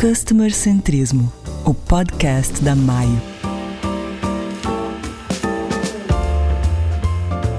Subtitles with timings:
[0.00, 1.32] Customer Centrismo,
[1.64, 3.20] o podcast da Maio.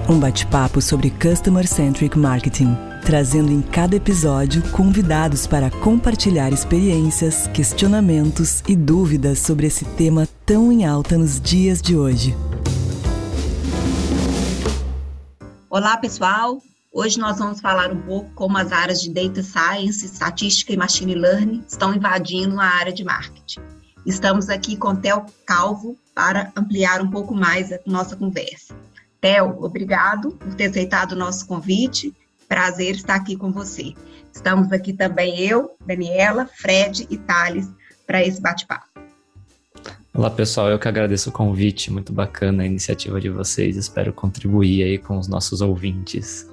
[0.08, 8.64] Um bate-papo sobre Customer Centric Marketing, trazendo em cada episódio convidados para compartilhar experiências, questionamentos
[8.70, 12.34] e dúvidas sobre esse tema tão em alta nos dias de hoje.
[15.70, 16.62] Olá, pessoal.
[16.92, 21.14] Hoje nós vamos falar um pouco como as áreas de Data Science, Estatística e Machine
[21.14, 23.62] Learning estão invadindo a área de marketing.
[24.08, 28.76] Estamos aqui com Theo Calvo para ampliar um pouco mais a nossa conversa.
[29.22, 32.12] Theo, obrigado por ter aceitado o nosso convite.
[32.48, 33.94] Prazer estar aqui com você.
[34.34, 37.70] Estamos aqui também eu, Daniela, Fred e Thales
[38.08, 38.88] para esse bate-papo.
[40.12, 44.84] Olá pessoal, eu que agradeço o convite, muito bacana a iniciativa de vocês, espero contribuir
[44.84, 46.50] aí com os nossos ouvintes.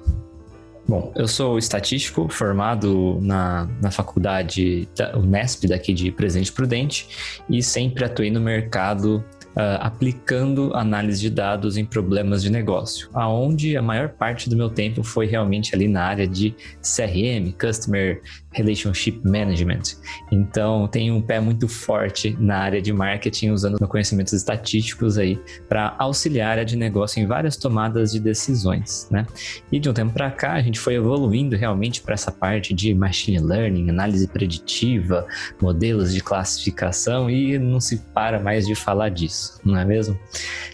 [0.87, 7.09] Bom, eu sou estatístico, formado na, na faculdade da Unesp, daqui de Presente Prudente,
[7.49, 9.17] e sempre atuei no mercado
[9.57, 14.69] uh, aplicando análise de dados em problemas de negócio, aonde a maior parte do meu
[14.69, 18.21] tempo foi realmente ali na área de CRM, Customer
[18.57, 19.97] Relationship Management.
[20.31, 25.95] Então, tenho um pé muito forte na área de marketing, usando conhecimentos estatísticos aí para
[25.99, 29.27] auxiliar a de negócio em várias tomadas de decisões, né?
[29.71, 32.93] E de um tempo para cá, a gente foi evoluindo realmente para essa parte de
[32.93, 35.27] machine learning, análise preditiva,
[35.61, 40.17] modelos de classificação e não se para mais de falar disso, não é mesmo?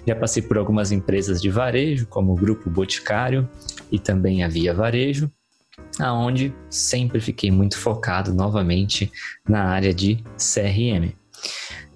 [0.08, 3.50] Já passei por algumas empresas de varejo, como o Grupo Boticário
[3.92, 5.30] e também a Via Varejo,
[6.00, 9.12] aonde sempre fiquei muito focado novamente
[9.48, 11.14] na área de CRM.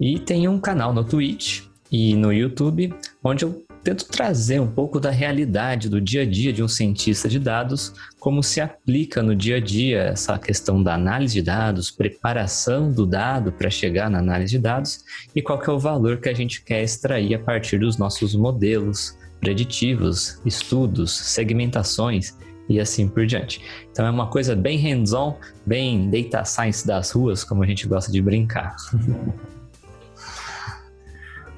[0.00, 5.00] E tenho um canal no Twitch e no YouTube, onde eu tento trazer um pouco
[5.00, 9.34] da realidade do dia a dia de um cientista de dados, como se aplica no
[9.34, 14.18] dia a dia essa questão da análise de dados, preparação do dado para chegar na
[14.18, 17.38] análise de dados e qual que é o valor que a gente quer extrair a
[17.38, 22.36] partir dos nossos modelos preditivos, estudos, segmentações
[22.68, 23.62] e assim por diante.
[23.90, 28.12] Então é uma coisa bem hands-on, bem data science das ruas, como a gente gosta
[28.12, 28.76] de brincar.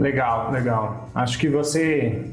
[0.00, 1.10] Legal, legal.
[1.14, 2.24] Acho que você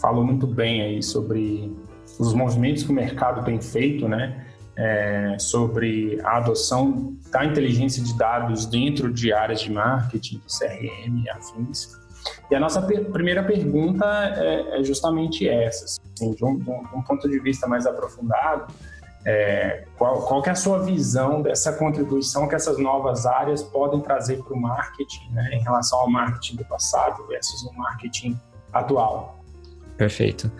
[0.00, 1.72] falou muito bem aí sobre
[2.18, 4.44] os movimentos que o mercado tem feito, né?
[4.74, 11.30] É, sobre a adoção da inteligência de dados dentro de áreas de marketing, CRM e
[11.30, 11.96] afins.
[12.50, 14.04] E a nossa per primeira pergunta
[14.36, 15.84] é, é justamente essa.
[15.84, 18.72] Assim, de, um, de, um, ponto de vista mais aprofundado,
[19.24, 24.42] é, qual, qual é a sua visão dessa contribuição que essas novas áreas podem trazer
[24.42, 28.38] para o marketing, né, em relação ao marketing do passado versus o marketing
[28.72, 29.41] atual?
[30.02, 30.50] Perfeito.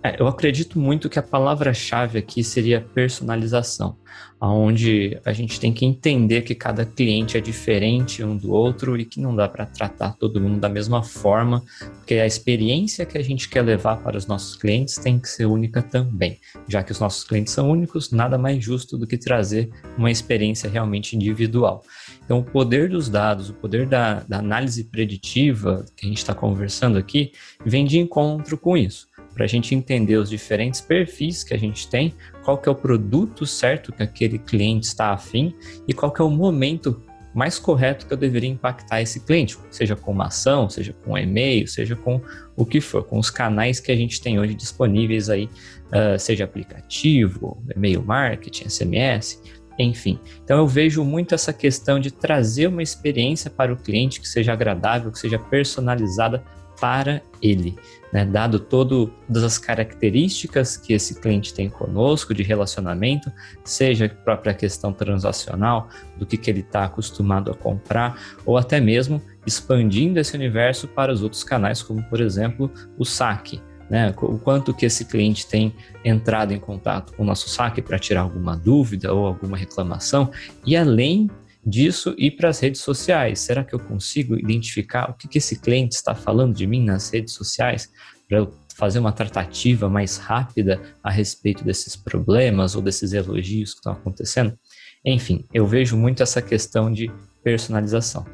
[0.00, 3.96] É, eu acredito muito que a palavra-chave aqui seria personalização,
[4.40, 9.04] onde a gente tem que entender que cada cliente é diferente um do outro e
[9.04, 11.64] que não dá para tratar todo mundo da mesma forma,
[11.96, 15.46] porque a experiência que a gente quer levar para os nossos clientes tem que ser
[15.46, 16.38] única também.
[16.68, 20.70] Já que os nossos clientes são únicos, nada mais justo do que trazer uma experiência
[20.70, 21.82] realmente individual.
[22.24, 26.34] Então, o poder dos dados, o poder da, da análise preditiva que a gente está
[26.34, 27.32] conversando aqui,
[27.64, 29.08] vem de encontro com isso.
[29.34, 32.74] Para a gente entender os diferentes perfis que a gente tem, qual que é o
[32.74, 35.54] produto certo que aquele cliente está afim
[35.88, 37.02] e qual que é o momento
[37.34, 41.18] mais correto que eu deveria impactar esse cliente, seja com uma ação, seja com um
[41.18, 42.20] e-mail, seja com
[42.54, 46.44] o que for, com os canais que a gente tem hoje disponíveis aí, uh, seja
[46.44, 49.40] aplicativo, e-mail marketing, SMS,
[49.78, 50.18] enfim.
[50.44, 54.52] Então eu vejo muito essa questão de trazer uma experiência para o cliente que seja
[54.52, 56.42] agradável, que seja personalizada
[56.80, 57.76] para ele,
[58.12, 58.24] né?
[58.24, 63.30] dado todo, todas as características que esse cliente tem conosco de relacionamento,
[63.62, 68.80] seja a própria questão transacional, do que, que ele está acostumado a comprar, ou até
[68.80, 72.68] mesmo expandindo esse universo para os outros canais, como por exemplo
[72.98, 74.14] o saque né?
[74.22, 78.22] O quanto que esse cliente tem entrado em contato com o nosso saque para tirar
[78.22, 80.30] alguma dúvida ou alguma reclamação,
[80.64, 81.28] e além
[81.64, 83.38] disso ir para as redes sociais.
[83.40, 87.10] Será que eu consigo identificar o que, que esse cliente está falando de mim nas
[87.10, 87.92] redes sociais
[88.26, 93.80] para eu fazer uma tratativa mais rápida a respeito desses problemas ou desses elogios que
[93.80, 94.58] estão acontecendo?
[95.04, 97.12] Enfim, eu vejo muito essa questão de
[97.44, 98.24] personalização.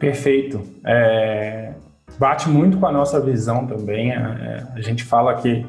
[0.00, 0.62] Perfeito.
[0.84, 1.74] É,
[2.18, 4.12] bate muito com a nossa visão também.
[4.12, 5.66] A, é, a gente fala que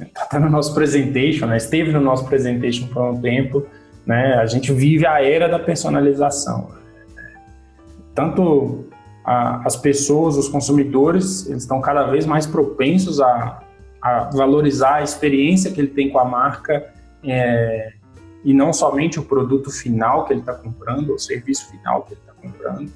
[0.00, 1.56] está no nosso presentation, né?
[1.56, 3.66] esteve no nosso presentation por um tempo,
[4.06, 4.34] né?
[4.34, 6.70] A gente vive a era da personalização.
[8.14, 8.86] Tanto
[9.24, 13.62] a, as pessoas, os consumidores, eles estão cada vez mais propensos a,
[14.02, 16.92] a, valorizar a experiência que ele tem com a marca
[17.22, 17.92] é,
[18.44, 22.20] e não somente o produto final que ele está comprando, o serviço final que ele
[22.20, 22.90] está comprando.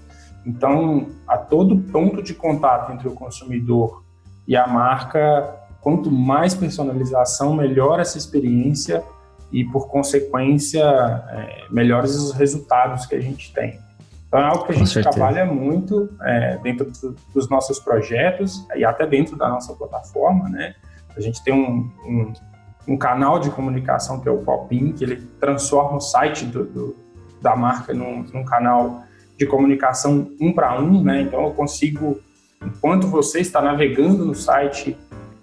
[0.47, 4.05] Então, a todo ponto de contato entre o consumidor
[4.47, 9.03] e a marca, quanto mais personalização, melhor essa experiência
[9.51, 13.79] e, por consequência, é, melhores os resultados que a gente tem.
[14.27, 18.85] Então, é algo que a gente trabalha muito é, dentro do, dos nossos projetos e
[18.85, 20.75] até dentro da nossa plataforma, né?
[21.17, 22.33] A gente tem um, um,
[22.89, 26.97] um canal de comunicação que é o Popin, que ele transforma o site do, do,
[27.41, 29.04] da marca num, num canal
[29.37, 31.23] de comunicação um para um, né?
[31.23, 32.21] Então eu consigo,
[32.65, 34.97] enquanto você está navegando no site,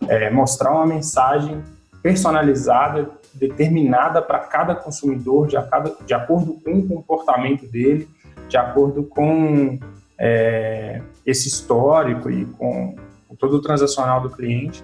[0.08, 1.62] é, mostrar uma mensagem
[2.02, 8.10] personalizada, determinada para cada consumidor, de, cada, de acordo com o comportamento dele,
[8.48, 9.80] de acordo com
[10.18, 12.96] é, esse histórico e com,
[13.28, 14.84] com todo o transacional do cliente.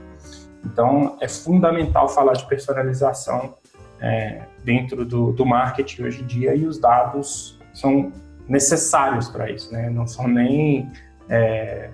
[0.65, 3.55] Então, é fundamental falar de personalização
[3.99, 8.11] é, dentro do, do marketing hoje em dia e os dados são
[8.47, 9.89] necessários para isso, né?
[9.89, 10.89] Não são nem
[11.29, 11.89] é,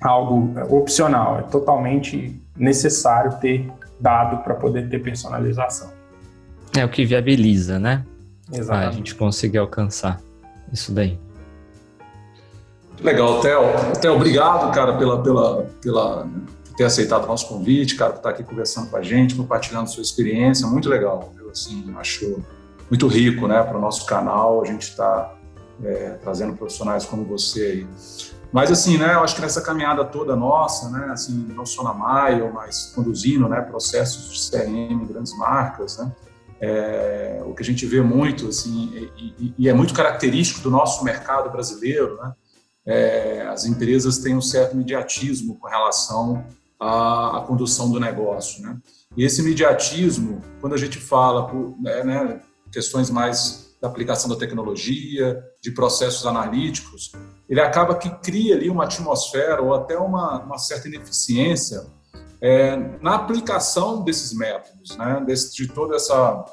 [0.00, 5.90] algo opcional, é totalmente necessário ter dado para poder ter personalização.
[6.76, 8.04] É o que viabiliza, né?
[8.52, 8.88] Exatamente.
[8.88, 10.20] A gente conseguir alcançar
[10.72, 11.18] isso daí.
[13.02, 13.62] Legal, Theo.
[14.00, 16.28] Theo, obrigado, cara, pela, pela, pela
[16.64, 19.88] por ter aceitado o nosso convite, cara, por estar aqui conversando com a gente, compartilhando
[19.88, 20.66] sua experiência.
[20.66, 21.32] Muito legal.
[21.38, 22.42] Eu, assim, acho
[22.88, 24.62] muito rico, né, para o nosso canal.
[24.62, 25.34] A gente está
[25.84, 27.88] é, trazendo profissionais como você aí.
[28.52, 31.94] Mas assim, né, eu acho que nessa caminhada toda nossa, né, assim, não só na
[31.94, 36.12] Maio, mas conduzindo, né, processos de CRM, grandes marcas, né,
[36.60, 41.04] é, o que a gente vê muito, assim, e, e, é muito característico do nosso
[41.04, 42.32] mercado brasileiro, né,
[42.84, 46.44] é, as empresas têm um certo mediatismo com relação
[46.78, 48.76] à, à condução do negócio, né.
[49.16, 52.40] E esse mediatismo, quando a gente fala por né, né
[52.70, 57.12] questões mais da aplicação da tecnologia, de processos analíticos,
[57.48, 61.86] ele acaba que cria ali uma atmosfera ou até uma, uma certa ineficiência
[62.40, 65.22] é, na aplicação desses métodos, né?
[65.26, 66.44] Desse, de toda essa,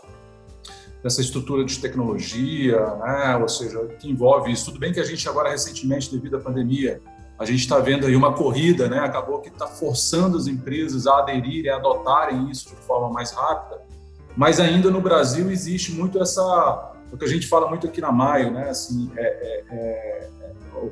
[1.03, 3.37] essa estrutura de tecnologia, né?
[3.37, 4.65] ou seja, que envolve isso.
[4.65, 7.01] Tudo bem que a gente agora, recentemente, devido à pandemia,
[7.39, 8.99] a gente está vendo aí uma corrida, né?
[8.99, 13.81] acabou que está forçando as empresas a aderirem, a adotarem isso de forma mais rápida,
[14.35, 18.11] mas ainda no Brasil existe muito essa o que a gente fala muito aqui na
[18.11, 18.69] Maio, né?
[18.69, 20.91] Assim, é, é, é, é o,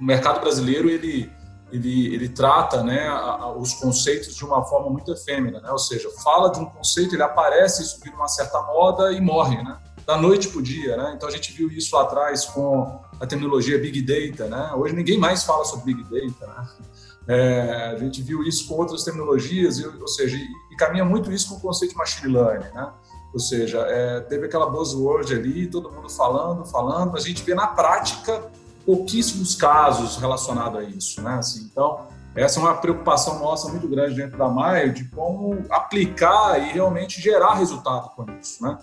[0.00, 1.30] mercado brasileiro ele
[1.72, 3.08] ele, ele trata né,
[3.56, 5.70] os conceitos de uma forma muito efêmera, né?
[5.70, 9.56] Ou seja, fala de um conceito, ele aparece, isso vira uma certa moda e morre,
[9.56, 9.78] né?
[10.06, 11.14] Da noite para o dia, né?
[11.16, 14.72] Então a gente viu isso lá atrás com a terminologia Big Data, né?
[14.74, 16.68] Hoje ninguém mais fala sobre Big Data, né?
[17.26, 21.48] É, a gente viu isso com outras terminologias, ou seja, e, e caminha muito isso
[21.48, 22.92] com o conceito de machine learning, né?
[23.32, 27.66] Ou seja, é, teve aquela buzzword ali, todo mundo falando, falando, a gente vê na
[27.66, 28.42] prática
[28.84, 31.34] pouquíssimos casos relacionados a isso, né?
[31.34, 36.58] Assim, então, essa é uma preocupação nossa muito grande dentro da Maio de como aplicar
[36.58, 38.78] e realmente gerar resultado com isso, né?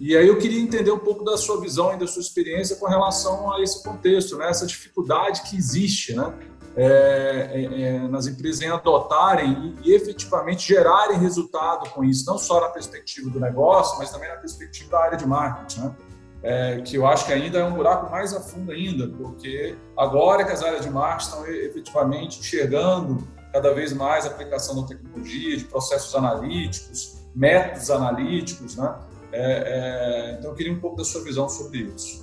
[0.00, 2.86] E aí eu queria entender um pouco da sua visão e da sua experiência com
[2.86, 4.48] relação a esse contexto, né?
[4.48, 6.32] Essa dificuldade que existe, né?
[6.76, 12.38] É, é, é, nas empresas em adotarem e, e, efetivamente gerarem resultado com isso, não
[12.38, 15.96] só na perspectiva do negócio, mas também na perspectiva da área de marketing, né?
[16.44, 20.44] É, que eu acho que ainda é um buraco mais a fundo ainda, porque agora
[20.44, 25.56] que as áreas de marketing estão efetivamente enxergando cada vez mais a aplicação da tecnologia,
[25.56, 28.98] de processos analíticos, métodos analíticos, né?
[29.30, 32.21] É, é, então eu queria um pouco da sua visão sobre isso.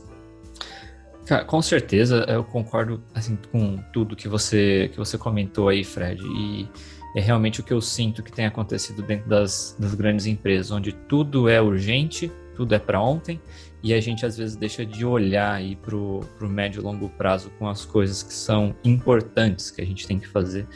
[1.47, 6.21] Com certeza, eu concordo assim, com tudo que você, que você comentou aí, Fred.
[6.23, 6.67] E
[7.15, 10.91] é realmente o que eu sinto que tem acontecido dentro das, das grandes empresas, onde
[10.91, 13.39] tudo é urgente, tudo é para ontem,
[13.81, 17.49] e a gente às vezes deixa de olhar aí para o médio e longo prazo
[17.57, 20.67] com as coisas que são importantes que a gente tem que fazer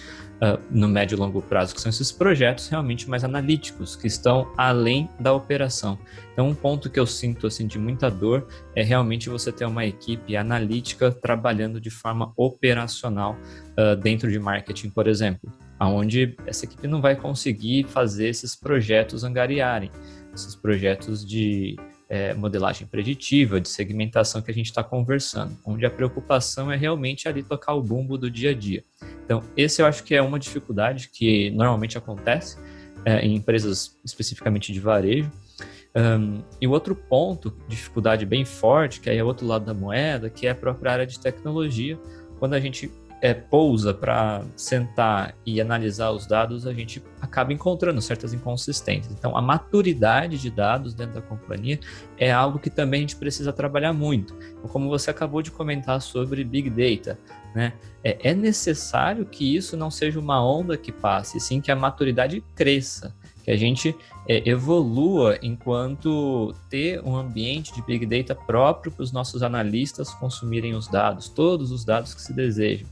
[0.44, 4.52] uh, no médio e longo prazo, que são esses projetos realmente mais analíticos, que estão
[4.58, 5.98] além da operação.
[6.34, 9.86] Então, um ponto que eu sinto assim de muita dor é realmente você ter uma
[9.86, 13.38] equipe analítica trabalhando de forma operacional
[13.78, 19.24] uh, dentro de marketing, por exemplo, aonde essa equipe não vai conseguir fazer esses projetos
[19.24, 19.92] angariarem,
[20.34, 21.78] esses projetos de
[22.14, 27.28] é, modelagem preditiva, de segmentação que a gente está conversando, onde a preocupação é realmente
[27.28, 28.84] ali tocar o bumbo do dia a dia.
[29.26, 32.56] Então, esse eu acho que é uma dificuldade que normalmente acontece
[33.04, 35.32] é, em empresas especificamente de varejo.
[35.96, 40.30] Um, e o outro ponto, dificuldade bem forte, que aí é outro lado da moeda,
[40.30, 41.98] que é a própria área de tecnologia,
[42.38, 42.92] quando a gente
[43.24, 49.16] é, pousa para sentar e analisar os dados, a gente acaba encontrando certas inconsistências.
[49.18, 51.80] Então, a maturidade de dados dentro da companhia
[52.18, 54.36] é algo que também a gente precisa trabalhar muito.
[54.52, 57.18] Então, como você acabou de comentar sobre Big Data,
[57.56, 57.72] né?
[58.04, 62.44] É, é necessário que isso não seja uma onda que passe, sim que a maturidade
[62.54, 63.96] cresça que a gente
[64.28, 70.74] é, evolua enquanto ter um ambiente de Big Data próprio para os nossos analistas consumirem
[70.74, 72.88] os dados, todos os dados que se desejam.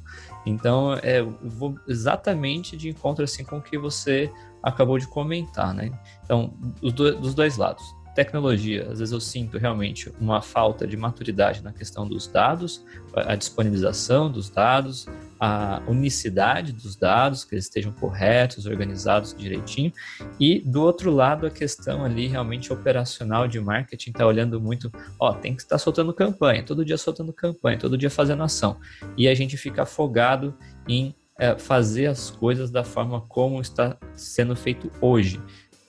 [0.46, 4.32] Então, é, vou exatamente de encontro assim com o que você
[4.62, 5.92] acabou de comentar, né?
[6.24, 11.64] Então, do, dos dois lados tecnologia, às vezes eu sinto realmente uma falta de maturidade
[11.64, 12.84] na questão dos dados,
[13.16, 15.08] a disponibilização dos dados,
[15.40, 19.92] a unicidade dos dados, que eles estejam corretos, organizados direitinho,
[20.40, 25.34] e do outro lado a questão ali realmente operacional de marketing está olhando muito, ó,
[25.34, 28.78] tem que estar soltando campanha, todo dia soltando campanha, todo dia fazendo ação,
[29.18, 30.54] e a gente fica afogado
[30.88, 35.42] em é, fazer as coisas da forma como está sendo feito hoje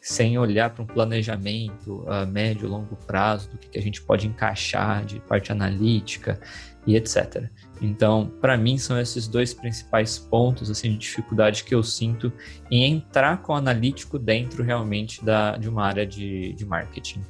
[0.02, 4.26] sem olhar para um planejamento a médio longo prazo do que, que a gente pode
[4.26, 6.40] encaixar de parte analítica
[6.84, 7.44] e etc.
[7.80, 12.32] Então, para mim, são esses dois principais pontos assim, de dificuldade que eu sinto
[12.68, 17.24] em entrar com o analítico dentro realmente da, de uma área de, de marketing.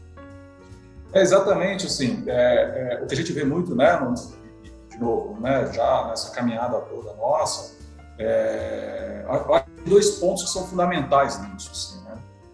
[1.13, 3.99] É exatamente assim, é, é, o que a gente vê muito, né,
[4.89, 7.77] de novo, né, já nessa caminhada toda nossa,
[8.19, 11.71] é, há dois pontos que são fundamentais nisso.
[11.71, 12.02] Assim,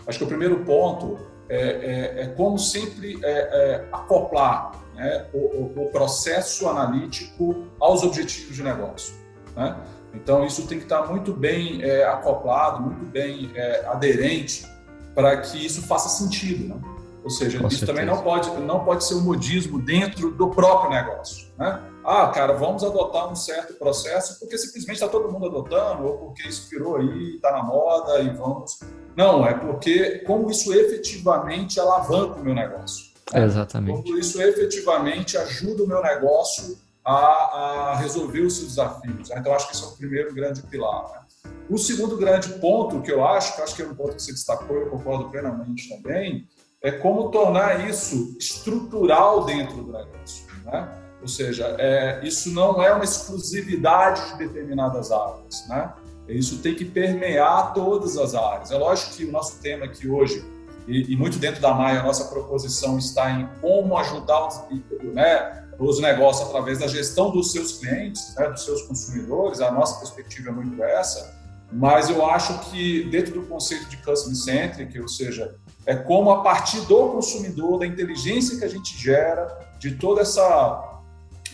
[0.08, 5.82] Acho que o primeiro ponto é, é, é como sempre é, é acoplar né, o,
[5.82, 9.14] o, processo analítico aos objetivos de negócio.
[9.54, 9.76] Né?
[10.14, 13.50] Então, isso tem que estar muito bem é, acoplado, muito bem
[13.86, 14.66] aderente
[15.14, 16.74] para que isso faça sentido.
[16.74, 16.80] Né?
[17.22, 17.92] Ou seja, Com isso certeza.
[17.92, 21.48] também não pode, não pode ser um modismo dentro do próprio negócio.
[21.58, 21.82] Né?
[22.04, 26.48] Ah, cara, vamos adotar um certo processo porque simplesmente está todo mundo adotando, ou porque
[26.48, 28.78] isso virou aí, está na moda e vamos.
[29.16, 33.08] Não, é porque como isso efetivamente alavanca o meu negócio.
[33.32, 33.44] Né?
[33.44, 34.02] Exatamente.
[34.02, 37.12] Como isso efetivamente ajuda o meu negócio a,
[37.92, 39.28] a resolver os seus desafios.
[39.28, 39.36] Né?
[39.38, 41.10] Então, acho que esse é o primeiro grande pilar.
[41.10, 41.52] Né?
[41.70, 44.32] O segundo grande ponto que eu acho, que acho que é um ponto que você
[44.32, 46.46] destacou, eu concordo plenamente também,
[46.82, 50.46] é como tornar isso estrutural dentro do negócio.
[50.64, 50.88] Né?
[51.20, 55.92] Ou seja, é, isso não é uma exclusividade de determinadas áreas, né?
[56.28, 58.70] Isso tem que permear todas as áreas.
[58.70, 60.44] É lógico que o nosso tema aqui hoje,
[60.86, 64.60] e, e muito dentro da Maia, a nossa proposição está em como ajudar os,
[65.14, 69.60] né, os negócios através da gestão dos seus clientes, né, dos seus consumidores.
[69.60, 71.36] A nossa perspectiva é muito essa.
[71.70, 76.42] Mas eu acho que dentro do conceito de customer centric, ou seja, é como a
[76.42, 80.84] partir do consumidor, da inteligência que a gente gera, de toda essa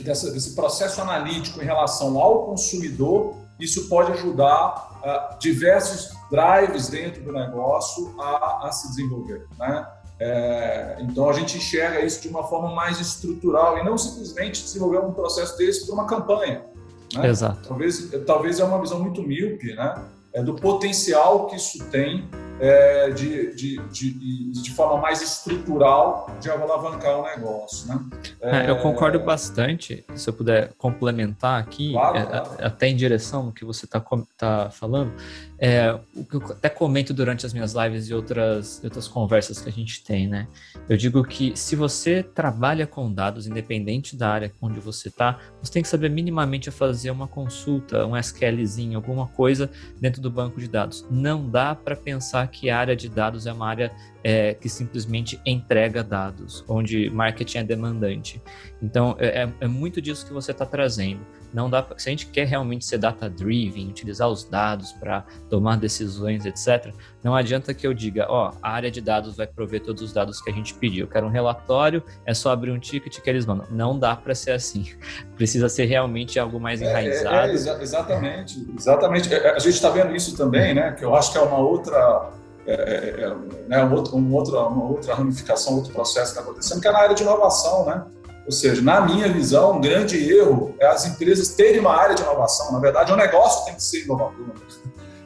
[0.00, 7.22] dessa, desse processo analítico em relação ao consumidor, isso pode ajudar uh, diversos drives dentro
[7.22, 9.46] do negócio a, a se desenvolver.
[9.58, 9.86] Né?
[10.20, 14.98] É, então a gente enxerga isso de uma forma mais estrutural e não simplesmente desenvolver
[14.98, 16.64] um processo desse para uma campanha.
[17.14, 17.28] Né?
[17.28, 17.68] Exato.
[17.68, 20.02] Talvez, talvez é uma visão muito míope, né?
[20.32, 22.28] É do potencial que isso tem
[22.60, 27.88] é, de, de, de, de, forma mais estrutural de alavancar o negócio.
[27.88, 28.00] Né?
[28.40, 32.50] É, eu concordo bastante, se eu puder complementar aqui, claro, é, claro.
[32.60, 34.02] até em direção ao que você está
[34.36, 35.12] tá falando,
[35.58, 39.68] é, o que eu até comento durante as minhas lives e outras, outras conversas que
[39.68, 40.46] a gente tem, né?
[40.88, 45.72] Eu digo que se você trabalha com dados, independente da área onde você está, você
[45.72, 49.70] tem que saber minimamente fazer uma consulta, um SQLzinho, alguma coisa
[50.00, 51.06] dentro do banco de dados.
[51.10, 55.40] Não dá para pensar que a área de dados é uma área é, que simplesmente
[55.44, 58.42] entrega dados, onde marketing é demandante.
[58.82, 61.20] Então, é, é, é muito disso que você está trazendo.
[61.54, 65.76] Não dá pra, se a gente quer realmente ser data-driven, utilizar os dados para tomar
[65.76, 66.92] decisões, etc.,
[67.22, 70.40] não adianta que eu diga, ó, a área de dados vai prover todos os dados
[70.40, 71.04] que a gente pediu.
[71.04, 73.66] Eu quero um relatório, é só abrir um ticket que eles mandam.
[73.70, 74.92] Não dá para ser assim.
[75.36, 77.36] Precisa ser realmente algo mais é, é, enraizado.
[77.36, 79.34] É, exa exatamente, exatamente.
[79.34, 80.92] A gente está vendo isso também, né?
[80.92, 82.32] Que eu acho que é uma outra
[82.66, 83.34] é, é, é,
[83.68, 86.92] né, um outro, um outro, uma outra ramificação, outro processo que está acontecendo, que é
[86.92, 88.04] na área de inovação, né?
[88.46, 92.22] Ou seja, na minha visão, um grande erro é as empresas terem uma área de
[92.22, 92.72] inovação.
[92.72, 94.46] Na verdade, o negócio tem que ser inovador.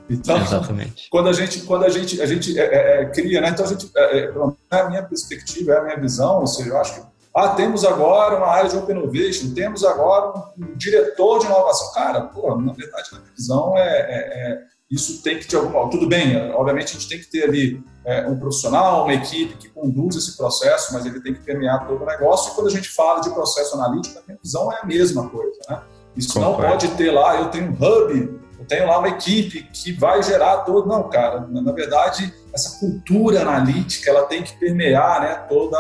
[0.09, 1.09] Então, Exatamente.
[1.11, 3.51] quando a gente, quando a gente, a gente é, é, é cria, né?
[3.51, 4.33] Então a gente, é, é,
[4.71, 8.37] a minha perspectiva, é a minha visão, ou seja, eu acho que ah, temos agora
[8.37, 11.93] uma área de Open Innovation, temos agora um, um diretor de inovação.
[11.93, 14.59] Cara, pô, na verdade, na minha visão é,
[14.91, 18.27] isso tem que, de alguma tudo bem, obviamente a gente tem que ter ali é,
[18.27, 22.07] um profissional, uma equipe que conduz esse processo, mas ele tem que permear todo o
[22.07, 22.53] negócio.
[22.53, 25.59] E quando a gente fala de processo analítico, a minha visão é a mesma coisa,
[25.69, 25.83] né?
[26.17, 26.63] Isso Concordo.
[26.63, 30.23] não pode ter lá, eu tenho um hub, eu tenho lá uma equipe que vai
[30.23, 30.89] gerar todo.
[30.89, 35.79] Não, cara, na, verdade, essa cultura analítica ela tem que permear né, toda,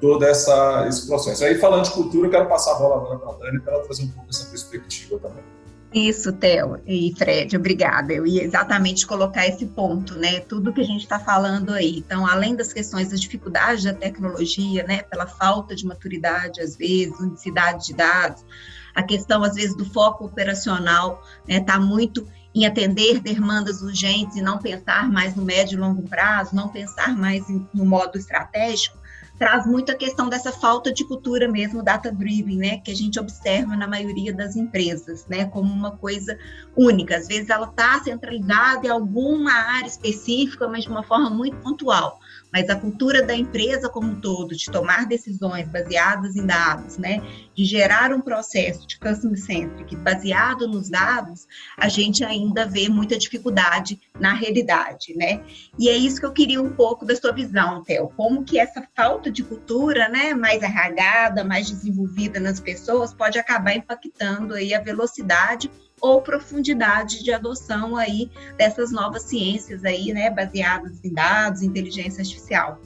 [0.00, 1.44] toda essa, esse processo.
[1.44, 3.82] Aí, falando de cultura, eu quero passar a bola agora para a Dani para ela
[3.82, 5.42] trazer um pouco essa perspectiva também.
[5.92, 8.12] Isso, Theo e Fred, obrigada.
[8.12, 10.38] Eu ia exatamente colocar esse ponto, né?
[10.38, 11.98] Tudo que a gente está falando aí.
[11.98, 15.02] Então, além das questões das dificuldades da tecnologia, né?
[15.02, 18.44] Pela falta de maturidade, às vezes, unicidade de dados,
[18.94, 21.56] a questão, às vezes, do foco operacional, né?
[21.56, 26.54] Está muito em atender demandas urgentes e não pensar mais no médio e longo prazo,
[26.54, 28.99] não pensar mais no modo estratégico
[29.40, 33.74] traz muito a questão dessa falta de cultura mesmo data-driven, né, que a gente observa
[33.74, 36.38] na maioria das empresas, né, como uma coisa
[36.76, 37.16] única.
[37.16, 42.20] Às vezes ela está centralizada em alguma área específica, mas de uma forma muito pontual
[42.52, 47.22] mas a cultura da empresa como um todo, de tomar decisões baseadas em dados, né,
[47.54, 53.18] de gerar um processo de customer centric baseado nos dados, a gente ainda vê muita
[53.18, 55.42] dificuldade na realidade, né?
[55.78, 58.86] E é isso que eu queria um pouco da sua visão, Theo, como que essa
[58.94, 64.80] falta de cultura, né, mais arragada, mais desenvolvida nas pessoas pode acabar impactando aí a
[64.80, 72.22] velocidade ou profundidade de adoção aí dessas novas ciências aí, né, baseadas em dados, inteligência
[72.22, 72.80] artificial.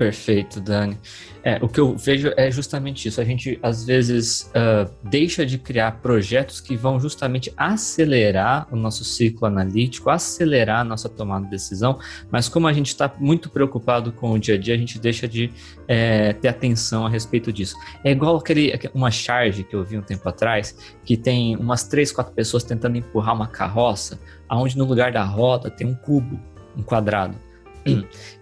[0.00, 0.98] Perfeito, Dani.
[1.44, 3.20] É, o que eu vejo é justamente isso.
[3.20, 9.04] A gente, às vezes, uh, deixa de criar projetos que vão justamente acelerar o nosso
[9.04, 11.98] ciclo analítico, acelerar a nossa tomada de decisão,
[12.30, 15.28] mas como a gente está muito preocupado com o dia a dia, a gente deixa
[15.28, 15.52] de
[15.86, 17.76] é, ter atenção a respeito disso.
[18.02, 22.10] É igual aquele, uma charge que eu vi um tempo atrás, que tem umas três,
[22.10, 26.40] quatro pessoas tentando empurrar uma carroça, aonde no lugar da roda tem um cubo,
[26.74, 27.49] um quadrado.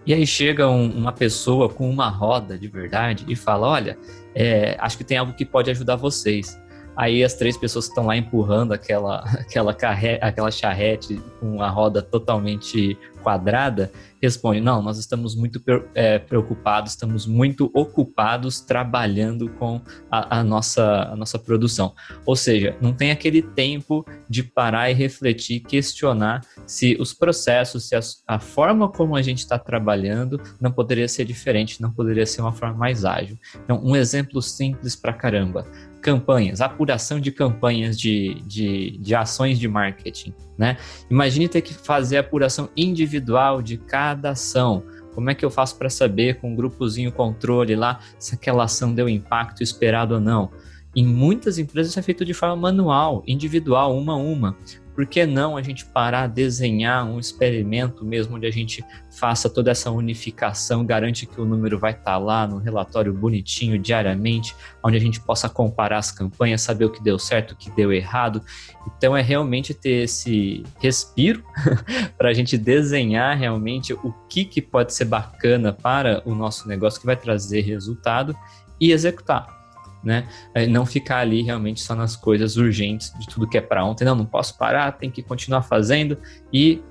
[0.05, 3.97] E aí chega um, uma pessoa com uma roda de verdade e fala: Olha,
[4.33, 6.57] é, acho que tem algo que pode ajudar vocês.
[6.95, 11.69] Aí as três pessoas que estão lá empurrando aquela, aquela, carre, aquela charrete com a
[11.69, 13.91] roda totalmente quadrada,
[14.21, 15.61] respondem: Não, nós estamos muito
[15.93, 19.81] é, preocupados, estamos muito ocupados trabalhando com
[20.11, 21.93] a, a, nossa, a nossa produção.
[22.25, 27.95] Ou seja, não tem aquele tempo de parar e refletir, questionar se os processos, se
[27.95, 32.41] a, a forma como a gente está trabalhando não poderia ser diferente, não poderia ser
[32.41, 33.37] uma forma mais ágil.
[33.63, 35.65] Então, um exemplo simples para caramba
[36.01, 40.77] campanhas, apuração de campanhas de, de, de ações de marketing, né?
[41.09, 44.83] Imagine ter que fazer a apuração individual de cada ação.
[45.13, 48.93] Como é que eu faço para saber com um grupozinho controle lá se aquela ação
[48.93, 50.51] deu impacto esperado ou não?
[50.95, 54.57] Em muitas empresas isso é feito de forma manual, individual, uma a uma
[54.99, 59.71] por que não a gente parar desenhar um experimento mesmo onde a gente faça toda
[59.71, 64.97] essa unificação, garante que o número vai estar tá lá no relatório bonitinho diariamente, onde
[64.97, 68.41] a gente possa comparar as campanhas, saber o que deu certo, o que deu errado.
[68.87, 71.45] Então é realmente ter esse respiro
[72.17, 76.99] para a gente desenhar realmente o que, que pode ser bacana para o nosso negócio
[76.99, 78.35] que vai trazer resultado
[78.77, 79.58] e executar
[80.03, 80.27] né?
[80.53, 84.05] É, não ficar ali realmente só nas coisas urgentes de tudo que é para ontem.
[84.05, 86.17] Não, não posso parar, tem que continuar fazendo
[86.51, 86.81] e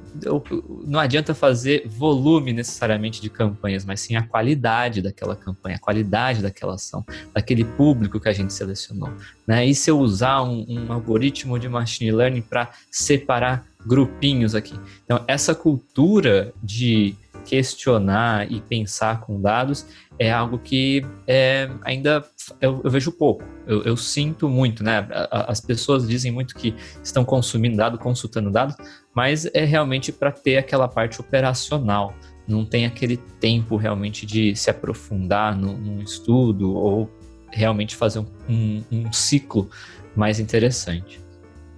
[0.87, 6.43] não adianta fazer volume necessariamente de campanhas, mas sim a qualidade daquela campanha, a qualidade
[6.43, 9.13] daquela ação, daquele público que a gente selecionou.
[9.47, 9.67] Né?
[9.67, 14.79] E se eu usar um, um algoritmo de machine learning para separar grupinhos aqui?
[15.05, 17.15] Então, essa cultura de
[17.49, 19.87] questionar e pensar com dados
[20.19, 22.23] é algo que é, ainda
[22.61, 23.43] eu, eu, vejo pouco.
[23.67, 25.09] Eu, eu, sinto muito, né?
[25.31, 28.77] As pessoas dizem muito que estão consumindo dados, consultando dados,
[29.15, 32.15] mas é realmente para ter aquela parte operacional.
[32.47, 37.11] Não tem aquele tempo realmente de se aprofundar no, num estudo ou
[37.51, 39.71] realmente fazer um, um, um ciclo
[40.15, 41.19] mais interessante.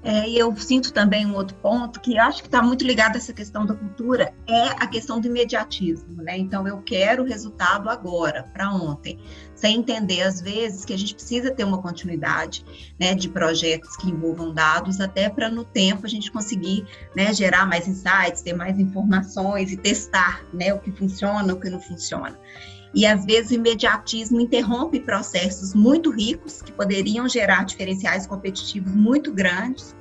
[0.03, 3.19] É, e eu sinto também um outro ponto que acho que está muito ligado a
[3.19, 6.39] essa questão da cultura, é a questão do imediatismo, né?
[6.39, 9.19] Então, eu quero o resultado agora, para ontem,
[9.55, 12.65] sem entender, às vezes, que a gente precisa ter uma continuidade
[12.99, 17.67] né, de projetos que envolvam dados, até para no tempo a gente conseguir né, gerar
[17.67, 22.39] mais insights, ter mais informações e testar né, o que funciona, o que não funciona.
[22.94, 29.33] E às vezes o imediatismo interrompe processos muito ricos que poderiam gerar diferenciais competitivos muito
[29.33, 29.94] grandes,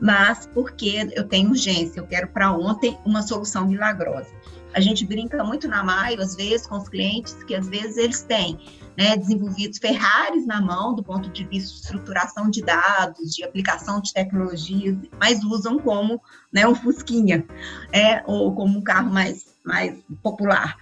[0.00, 4.30] mas porque eu tenho urgência, eu quero para ontem uma solução milagrosa.
[4.76, 8.20] A gente brinca muito na Maio, às vezes, com os clientes, que às vezes eles
[8.22, 8.58] têm
[8.96, 14.02] né, desenvolvidos Ferraris na mão, do ponto de vista de estruturação de dados, de aplicação
[14.02, 16.20] de tecnologias, mas usam como
[16.52, 17.46] né, um Fusquinha,
[17.90, 20.76] é, ou como um carro mais, mais popular.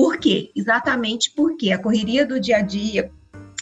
[0.00, 0.50] Por quê?
[0.56, 3.12] Exatamente porque a correria do dia a dia,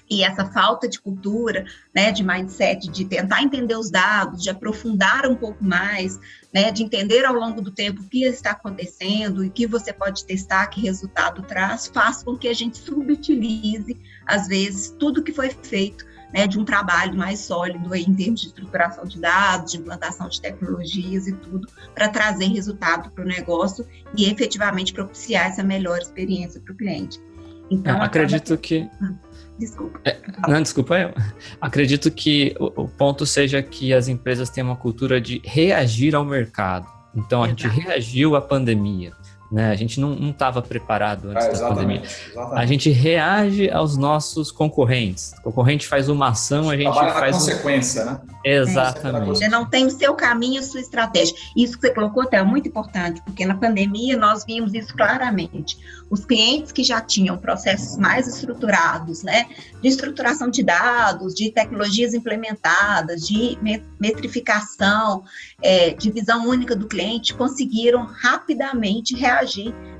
[0.09, 5.27] e essa falta de cultura, né, de mindset, de tentar entender os dados, de aprofundar
[5.27, 6.17] um pouco mais,
[6.55, 9.93] né, de entender ao longo do tempo o que está acontecendo e o que você
[9.93, 15.33] pode testar, que resultado traz, faz com que a gente subutilize, às vezes, tudo que
[15.33, 19.73] foi feito né, de um trabalho mais sólido aí em termos de estruturação de dados,
[19.73, 23.87] de implantação de tecnologias e tudo, para trazer resultado para o negócio
[24.17, 27.21] e efetivamente propiciar essa melhor experiência para o cliente.
[27.71, 28.89] Então, é, acredito que.
[29.01, 29.13] Ah,
[29.59, 30.01] desculpa.
[30.05, 31.15] É, não, desculpa eu.
[31.61, 36.25] Acredito que o, o, ponto seja que as empresas têm uma cultura de reagir ao
[36.25, 36.87] mercado.
[37.15, 37.63] Então, a Exato.
[37.63, 39.13] gente reagiu à pandemia.
[39.51, 39.71] Né?
[39.71, 42.03] A gente não estava preparado antes é, da pandemia.
[42.03, 42.61] Exatamente.
[42.61, 45.33] A gente reage aos nossos concorrentes.
[45.41, 47.37] O concorrente faz uma ação, a gente Trabalha faz.
[47.37, 48.07] Na consequência, um...
[48.07, 48.21] né?
[48.45, 49.27] Exatamente.
[49.27, 51.35] Você não tem o seu caminho, a sua estratégia.
[51.57, 55.79] Isso que você colocou até é muito importante, porque na pandemia nós vimos isso claramente.
[56.11, 59.47] Os clientes que já tinham processos mais estruturados, né,
[59.83, 63.59] de estruturação de dados, de tecnologias implementadas, de
[64.01, 65.25] metrificação,
[65.63, 69.38] é, de visão única do cliente, conseguiram rapidamente reagir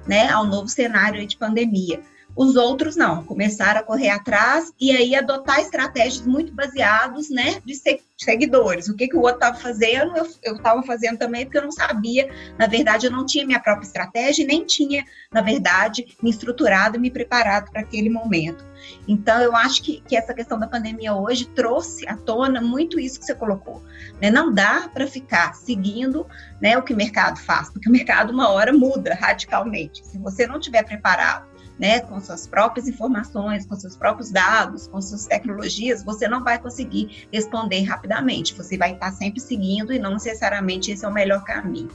[0.07, 2.01] né, ao novo cenário de pandemia.
[2.39, 7.75] Os outros não, começaram a correr atrás e aí adotar estratégias muito baseadas, né, de
[8.17, 8.89] seguidores.
[8.89, 10.13] O que, que o outro estava fazendo,
[10.45, 12.31] eu estava fazendo também porque eu não sabia.
[12.57, 16.97] Na verdade, eu não tinha minha própria estratégia e nem tinha, na verdade, me estruturado
[16.97, 18.65] e me preparado para aquele momento.
[19.09, 23.19] Então, eu acho que, que essa questão da pandemia hoje trouxe à tona muito isso
[23.19, 23.83] que você colocou.
[24.23, 24.31] Né?
[24.31, 26.25] Não dá para ficar seguindo
[26.61, 30.07] né, o que o mercado faz, porque o mercado, uma hora, muda radicalmente.
[30.07, 35.01] Se você não estiver preparado né, com suas próprias informações, com seus próprios dados, com
[35.01, 38.55] suas tecnologias, você não vai conseguir responder rapidamente.
[38.55, 41.91] Você vai estar sempre seguindo e não necessariamente esse é o melhor caminho.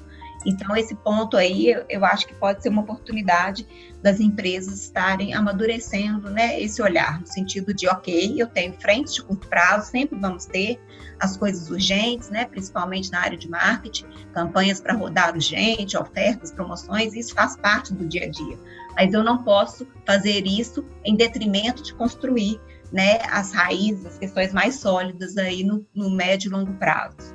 [0.45, 3.65] Então, esse ponto aí, eu acho que pode ser uma oportunidade
[4.01, 9.23] das empresas estarem amadurecendo né, esse olhar, no sentido de, ok, eu tenho frentes de
[9.23, 10.79] curto prazo, sempre vamos ter
[11.19, 17.13] as coisas urgentes, né, principalmente na área de marketing, campanhas para rodar urgente, ofertas, promoções,
[17.13, 18.57] isso faz parte do dia a dia.
[18.95, 22.59] Mas eu não posso fazer isso em detrimento de construir
[22.91, 27.33] né, as raízes, as questões mais sólidas aí no, no médio e longo prazo.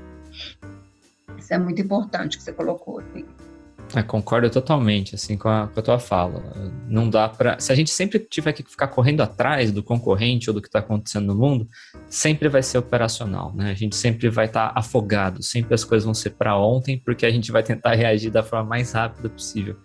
[1.36, 3.02] Isso é muito importante que você colocou.
[3.94, 6.42] É, concordo totalmente assim com a, com a tua fala.
[6.86, 10.54] Não dá para, se a gente sempre tiver que ficar correndo atrás do concorrente ou
[10.54, 11.66] do que está acontecendo no mundo,
[12.06, 13.70] sempre vai ser operacional, né?
[13.70, 17.24] A gente sempre vai estar tá afogado, sempre as coisas vão ser para ontem, porque
[17.24, 19.76] a gente vai tentar reagir da forma mais rápida possível.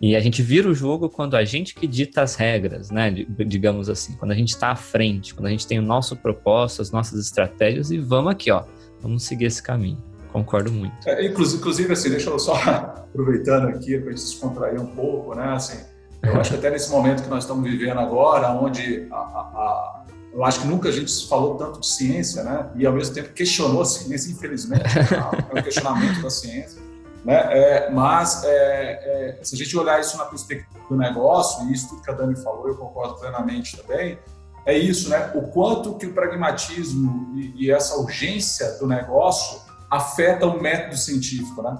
[0.00, 3.10] E a gente vira o jogo quando a gente que dita as regras, né?
[3.46, 6.82] Digamos assim, quando a gente está à frente, quando a gente tem o nosso propósito,
[6.82, 8.64] as nossas estratégias e vamos aqui, ó,
[9.00, 10.02] vamos seguir esse caminho.
[10.32, 11.08] Concordo muito.
[11.08, 15.52] É, inclusive, assim, deixa eu só aproveitando aqui para gente descontrair um pouco, né?
[15.52, 15.78] Assim,
[16.22, 20.04] eu acho que até nesse momento que nós estamos vivendo agora, onde a, a, a,
[20.32, 22.68] eu acho que nunca a gente falou tanto de ciência, né?
[22.74, 26.82] E ao mesmo tempo questionou a ciência, infelizmente, é o questionamento da ciência.
[27.24, 27.34] Né?
[27.34, 31.88] É, mas é, é, se a gente olhar isso na perspectiva do negócio, e isso
[31.88, 34.18] tudo que a Dani falou, eu concordo plenamente também,
[34.66, 35.30] é isso, né?
[35.34, 39.60] O quanto que o pragmatismo e, e essa urgência do negócio
[39.90, 41.78] afeta o método científico, né?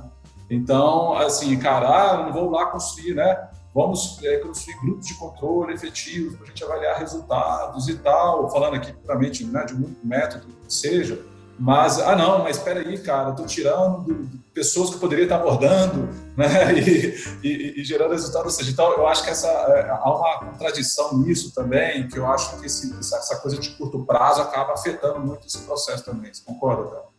[0.51, 3.49] Então, assim, cara, ah, não vou lá construir, né?
[3.75, 8.77] Vamos é, construir grupos de controle efetivos para a gente avaliar resultados e tal, falando
[8.77, 11.21] aqui puramente né, de um método que seja,
[11.59, 16.09] mas, ah, não, mas espera aí, cara, estou tirando pessoas que eu poderia estar abordando
[16.37, 18.45] né, e, e, e, gerando resultado.
[18.45, 22.27] Ou seja, então, eu acho que essa, é, há uma contradição nisso também, que eu
[22.27, 26.33] acho que esse, essa coisa de curto prazo acaba afetando muito esse processo também.
[26.33, 27.14] Você concorda, Théo?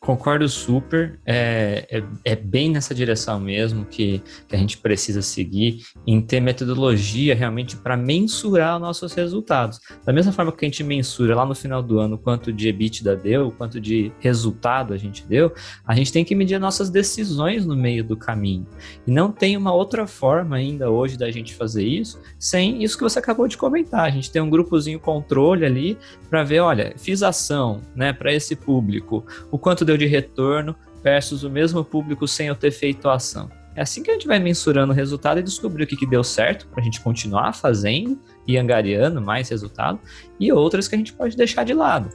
[0.00, 5.82] Concordo super, é, é, é, bem nessa direção mesmo que, que a gente precisa seguir,
[6.06, 9.80] em ter metodologia realmente para mensurar nossos resultados.
[10.04, 13.16] Da mesma forma que a gente mensura lá no final do ano quanto de EBITDA
[13.16, 15.52] deu, quanto de resultado a gente deu,
[15.84, 18.66] a gente tem que medir nossas decisões no meio do caminho.
[19.06, 23.02] E não tem uma outra forma ainda hoje da gente fazer isso sem isso que
[23.02, 24.04] você acabou de comentar.
[24.04, 28.54] A gente tem um grupozinho controle ali para ver, olha, fiz ação né, para esse
[28.54, 33.14] público, o quanto deu de retorno versus o mesmo público sem eu ter feito a
[33.14, 33.48] ação.
[33.76, 36.24] É assim que a gente vai mensurando o resultado e descobrir o que, que deu
[36.24, 40.00] certo para a gente continuar fazendo e angariando mais resultado
[40.40, 42.08] e outras que a gente pode deixar de lado.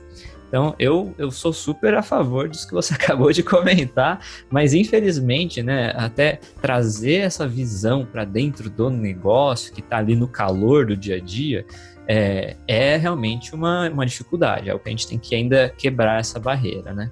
[0.47, 5.63] Então, eu, eu sou super a favor disso que você acabou de comentar, mas infelizmente,
[5.63, 10.97] né, até trazer essa visão para dentro do negócio que está ali no calor do
[10.97, 11.65] dia a dia
[12.05, 16.19] é, é realmente uma, uma dificuldade, é o que a gente tem que ainda quebrar
[16.19, 17.09] essa barreira, né?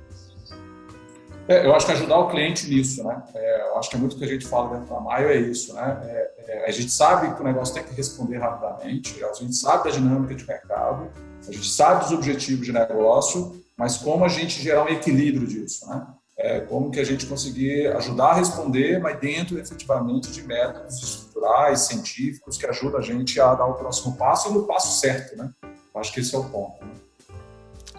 [1.49, 3.23] É, eu acho que ajudar o cliente nisso, né?
[3.33, 5.37] É, eu acho que é muito o que a gente fala dentro da Maio, é
[5.37, 5.99] isso, né?
[6.03, 9.85] É, é, a gente sabe que o negócio tem que responder rapidamente, a gente sabe
[9.85, 11.09] da dinâmica de mercado,
[11.47, 15.89] a gente sabe dos objetivos de negócio, mas como a gente gerar um equilíbrio disso,
[15.89, 16.05] né?
[16.37, 21.81] É, como que a gente conseguir ajudar a responder, mas dentro efetivamente de métodos estruturais,
[21.81, 25.49] científicos, que ajudam a gente a dar o próximo passo e no passo certo, né?
[25.95, 26.85] Acho que esse é o ponto.
[26.85, 26.91] Né?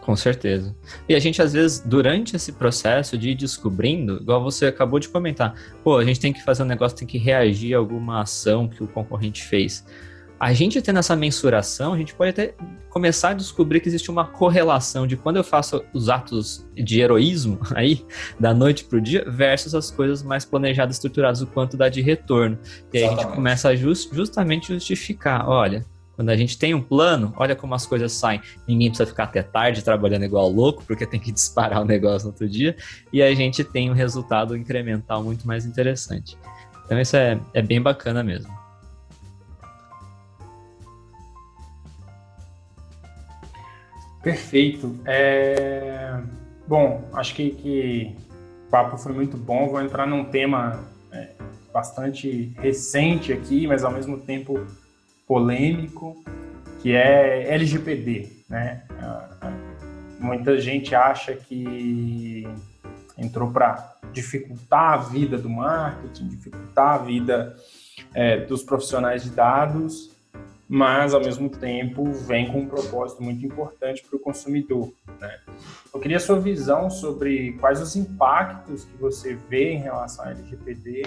[0.01, 0.75] Com certeza.
[1.09, 5.09] E a gente, às vezes, durante esse processo de ir descobrindo, igual você acabou de
[5.09, 8.67] comentar, pô, a gente tem que fazer um negócio, tem que reagir a alguma ação
[8.67, 9.85] que o concorrente fez.
[10.39, 12.55] A gente tendo essa mensuração, a gente pode até
[12.89, 17.61] começar a descobrir que existe uma correlação de quando eu faço os atos de heroísmo
[17.77, 18.07] aí,
[18.39, 22.01] da noite para o dia, versus as coisas mais planejadas, estruturadas, o quanto dá de
[22.01, 22.59] retorno.
[22.91, 23.21] E aí Exatamente.
[23.21, 25.85] a gente começa a just, justamente justificar, olha,
[26.21, 28.43] quando a gente tem um plano, olha como as coisas saem.
[28.69, 32.33] Ninguém precisa ficar até tarde trabalhando igual louco, porque tem que disparar o negócio no
[32.33, 32.77] outro dia.
[33.11, 36.37] E a gente tem um resultado incremental muito mais interessante.
[36.85, 38.53] Então, isso é, é bem bacana mesmo.
[44.23, 45.01] Perfeito.
[45.07, 46.21] É...
[46.69, 48.15] Bom, acho que, que,
[48.67, 49.71] o papo foi muito bom.
[49.71, 51.31] Vou entrar num tema é,
[51.73, 54.67] bastante recente aqui, mas ao mesmo tempo
[55.31, 56.21] polêmico,
[56.83, 58.83] que é LGPD, né?
[60.19, 62.49] Muita gente acha que
[63.17, 67.57] entrou para dificultar a vida do marketing, dificultar a vida
[68.13, 70.11] é, dos profissionais de dados,
[70.69, 74.93] mas ao mesmo tempo vem com um propósito muito importante para o consumidor.
[75.21, 75.39] Né?
[75.95, 80.33] Eu queria a sua visão sobre quais os impactos que você vê em relação à
[80.33, 81.03] LGPD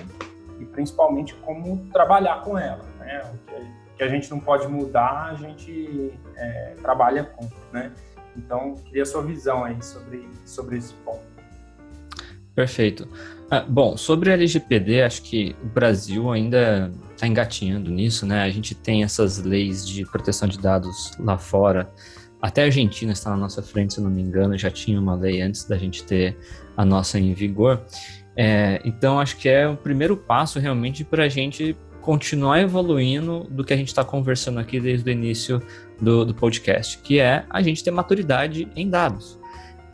[0.61, 3.21] e principalmente como trabalhar com ela, né?
[3.47, 7.91] que a gente não pode mudar, a gente é, trabalha com, né?
[8.35, 11.21] Então, queria a sua visão aí sobre, sobre esse ponto.
[12.55, 13.07] Perfeito.
[13.49, 18.43] Ah, bom, sobre a LGPD, acho que o Brasil ainda está engatinhando nisso, né?
[18.43, 21.91] A gente tem essas leis de proteção de dados lá fora.
[22.41, 25.41] Até a Argentina está na nossa frente, se não me engano, já tinha uma lei
[25.41, 26.37] antes da gente ter
[26.75, 27.81] a nossa em vigor.
[28.35, 33.63] É, então, acho que é o primeiro passo realmente para a gente continuar evoluindo do
[33.63, 35.61] que a gente está conversando aqui desde o início
[35.99, 39.39] do, do, podcast, que é a gente ter maturidade em dados.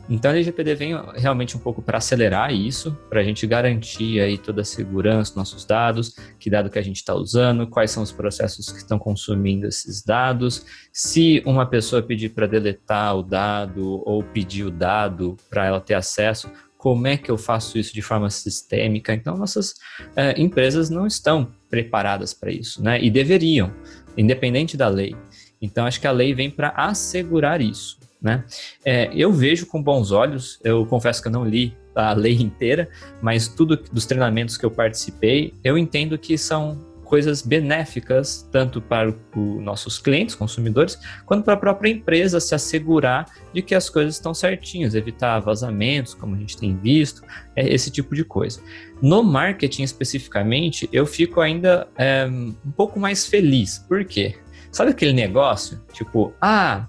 [0.10, 4.39] Então a LGPD vem realmente um pouco para acelerar isso, para a gente garantir aí
[4.39, 8.02] toda a segurança dos nossos dados, que dado que a gente está usando, quais são
[8.02, 14.02] os processos que estão consumindo esses dados, se uma pessoa pedir para deletar o dado
[14.04, 18.02] ou pedir o dado para ela ter acesso, como é que eu faço isso de
[18.02, 19.13] forma sistêmica?
[19.13, 19.76] Então, nossas
[20.15, 23.04] é, empresas não estão preparadas para isso, né?
[23.04, 23.70] E deveriam,
[24.18, 25.13] independente da lei.
[25.62, 28.46] Então, acho que a lei vem para assegurar isso, né?
[28.86, 32.89] É, eu vejo com bons olhos, eu confesso que eu não li a lei inteira,
[33.22, 39.10] mas tudo dos treinamentos que eu participei, eu entendo que são coisas benéficas tanto para
[39.10, 40.95] os nossos clientes, consumidores,
[41.26, 46.13] quanto para a própria empresa se assegurar de que as coisas estão certinhas, evitar vazamentos,
[46.13, 47.24] como a gente tem visto,
[47.56, 48.62] é, esse tipo de coisa.
[49.02, 53.80] No marketing especificamente, eu fico ainda é, um pouco mais feliz.
[53.80, 54.38] Por quê?
[54.72, 55.82] Sabe aquele negócio?
[55.91, 56.86] Tipo, ah,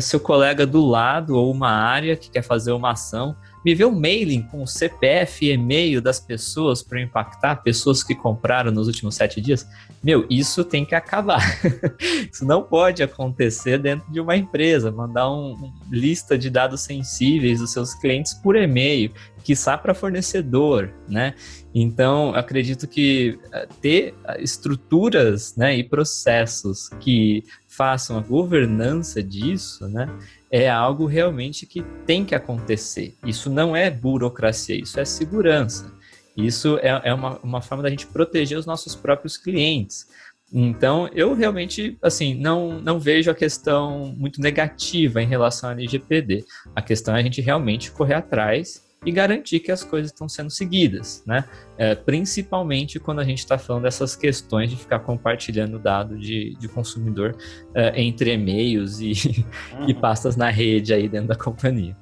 [0.00, 3.98] seu colega do lado ou uma área que quer fazer uma ação me vê um
[3.98, 9.14] mailing com o CPF e e-mail das pessoas para impactar pessoas que compraram nos últimos
[9.14, 9.66] sete dias.
[10.02, 11.42] Meu, isso tem que acabar.
[12.30, 14.90] isso não pode acontecer dentro de uma empresa.
[14.90, 20.92] Mandar uma um lista de dados sensíveis dos seus clientes por e-mail, quiçá para fornecedor,
[21.08, 21.34] né?
[21.74, 27.42] Então, acredito que eh, ter estruturas né, e processos que
[27.82, 30.08] façam a governança disso, né,
[30.48, 33.16] é algo realmente que tem que acontecer.
[33.26, 35.92] Isso não é burocracia, isso é segurança.
[36.36, 40.06] Isso é, é uma, uma forma da gente proteger os nossos próprios clientes.
[40.52, 46.44] Então, eu realmente, assim, não, não vejo a questão muito negativa em relação à LGPD.
[46.76, 50.50] A questão é a gente realmente correr atrás e garantir que as coisas estão sendo
[50.50, 51.44] seguidas, né?
[51.76, 56.68] É, principalmente quando a gente está falando dessas questões de ficar compartilhando dado de, de
[56.68, 57.36] consumidor
[57.74, 59.88] é, entre e-mails e, uhum.
[59.88, 61.96] e pastas na rede aí dentro da companhia.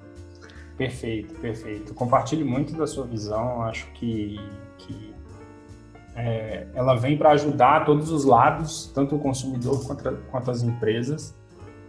[0.76, 1.92] Perfeito, perfeito.
[1.94, 3.62] Compartilho muito da sua visão.
[3.62, 4.40] Acho que,
[4.78, 5.14] que
[6.16, 11.34] é, ela vem para ajudar todos os lados, tanto o consumidor quanto, quanto as empresas.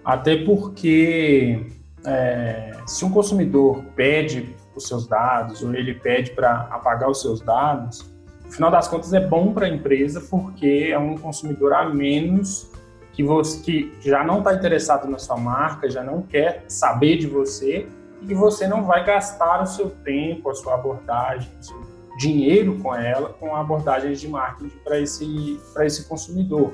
[0.04, 1.65] Até porque
[2.06, 7.41] é, se um consumidor pede os seus dados ou ele pede para apagar os seus
[7.41, 8.10] dados,
[8.45, 12.69] no final das contas é bom para a empresa porque é um consumidor a menos
[13.13, 17.27] que você que já não está interessado na sua marca, já não quer saber de
[17.27, 17.88] você
[18.21, 21.81] e você não vai gastar o seu tempo, a sua abordagem, o seu
[22.17, 26.73] dinheiro com ela, com abordagens de marketing para esse, esse consumidor.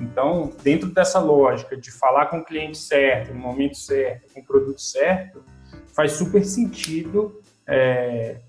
[0.00, 4.44] Então, dentro dessa lógica de falar com o cliente certo, no momento certo, com o
[4.44, 5.44] produto certo,
[5.94, 8.40] faz super sentido estar é,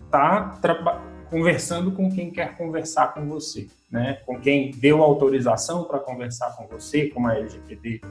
[0.62, 4.19] tá conversando com quem quer conversar com você, né?
[4.25, 8.01] com quem deu autorização para conversar com você, como a LGPD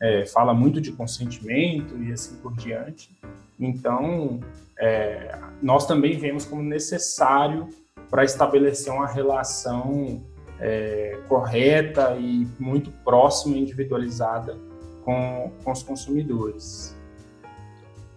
[0.00, 3.10] é, fala muito de consentimento e assim por diante.
[3.58, 4.40] Então,
[4.78, 7.68] é, nós também vemos como necessário
[8.08, 10.22] para estabelecer uma relação
[10.58, 14.56] é, correta e muito próxima, individualizada
[15.04, 16.96] com, com os consumidores.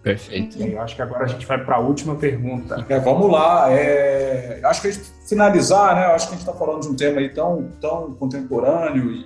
[0.04, 0.62] Perfeito.
[0.62, 2.84] eu acho que agora a gente vai para a última pergunta.
[2.90, 3.72] É, vamos lá.
[3.72, 6.04] É, acho que a gente finalizar, né?
[6.08, 9.20] Acho que a gente está falando de um tema aí tão, tão contemporâneo e,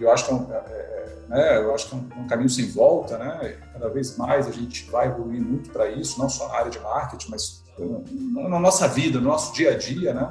[0.00, 1.56] e eu acho que é um, é, é né?
[1.58, 3.58] eu acho que é um, um, caminho sem volta, né?
[3.74, 6.80] Cada vez mais a gente vai evoluir muito para isso, não só na área de
[6.80, 10.30] marketing, mas na nossa vida, no nosso dia a dia, né?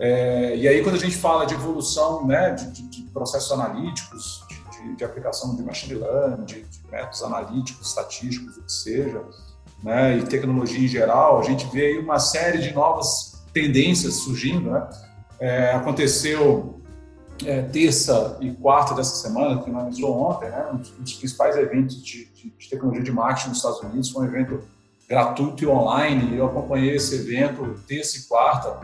[0.00, 4.41] É, e aí, quando a gente fala de evolução né, de, de, de processos analíticos,
[4.82, 9.22] de, de, aplicação de machine learning, de, métodos analíticos, estatísticos, o que seja,
[9.82, 14.70] né, e tecnologia em geral, a gente vê aí uma série de novas tendências surgindo.
[14.70, 14.88] Né?
[15.40, 16.80] É, aconteceu
[17.44, 22.26] é, terça e quarta dessa semana, que finalizou ontem, né, um dos principais eventos de,
[22.26, 24.62] de tecnologia de marketing nos Estados Unidos, foi um evento
[25.08, 28.80] gratuito e online, eu acompanhei esse evento terça e quarta,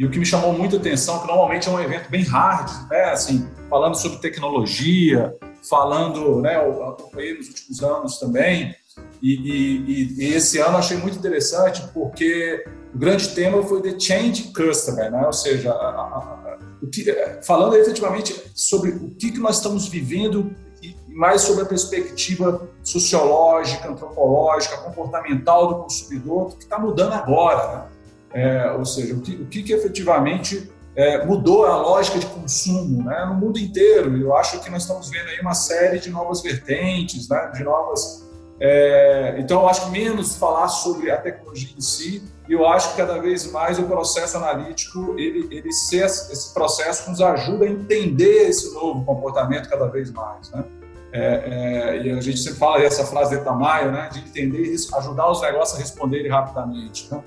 [0.00, 3.10] e o que me chamou muita atenção, que normalmente é um evento bem hard, né?
[3.10, 5.36] Assim, falando sobre tecnologia,
[5.68, 6.56] falando, né?
[6.56, 8.74] Eu acompanhei nos últimos anos também.
[9.20, 14.54] E, e, e, esse ano achei muito interessante porque o grande tema foi The Change
[14.54, 15.26] Customer, né?
[15.26, 16.58] Ou seja, a, a, a,
[16.90, 17.04] que,
[17.42, 20.50] falando efetivamente sobre o que, que nós estamos vivendo
[20.82, 27.99] e mais sobre a perspectiva sociológica, antropológica, comportamental do consumidor, que está mudando agora, né?
[28.32, 33.04] É, ou seja, o que, o que, que efetivamente é, mudou a lógica de consumo
[33.04, 33.24] né?
[33.26, 34.16] no mundo inteiro.
[34.16, 37.50] Eu acho que nós estamos vendo aí uma série de novas vertentes, né?
[37.54, 38.28] de novas.
[38.60, 42.90] É, então, eu acho que menos falar sobre a tecnologia em si, e eu acho
[42.90, 47.68] que cada vez mais o processo analítico, ele, ele ser, esse processo nos ajuda a
[47.68, 50.50] entender esse novo comportamento cada vez mais.
[50.50, 50.64] Né?
[51.12, 54.76] É, é, e a gente sempre fala essa frase de Tamayo, né, de entender e
[54.96, 57.08] ajudar os negócios a responderem rapidamente.
[57.10, 57.22] Né?